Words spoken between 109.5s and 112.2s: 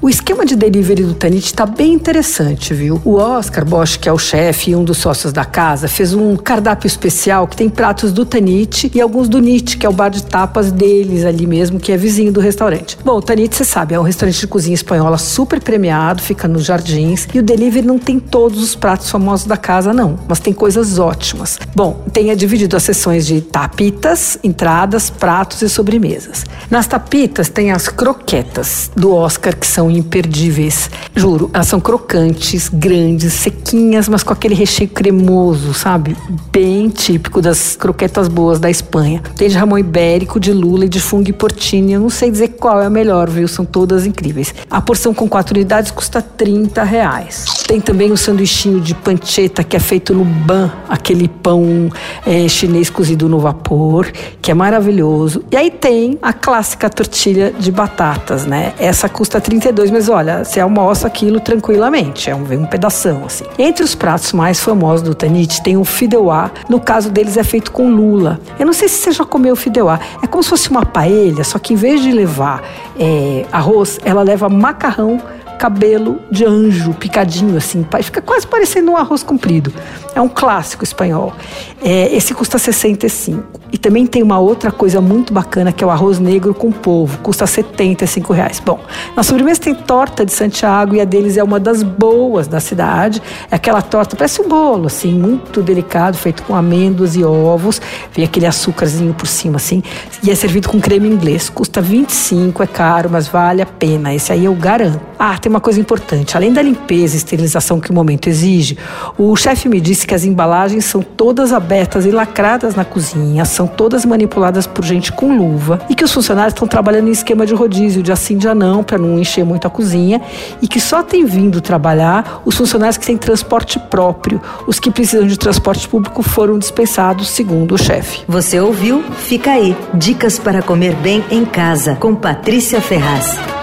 me disse que as embalagens são todas abertas e